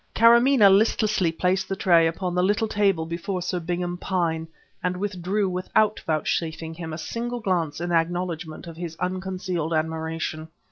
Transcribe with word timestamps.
Kâramaneh 0.15 0.75
listlessly 0.75 1.31
placed 1.31 1.69
the 1.69 1.75
tray 1.75 2.07
upon 2.07 2.33
the 2.33 2.41
little 2.41 2.67
table 2.67 3.05
before 3.05 3.39
Sir 3.39 3.59
Byngham 3.59 3.97
Pyne 3.99 4.47
and 4.81 4.97
withdrew 4.97 5.47
without 5.47 5.99
vouchsafing 6.07 6.73
him 6.73 6.91
a 6.91 6.97
single 6.97 7.39
glance 7.39 7.79
in 7.79 7.91
acknowledgment 7.91 8.65
of 8.65 8.77
his 8.77 8.95
unconcealed 8.95 9.75
admiration. 9.75 10.47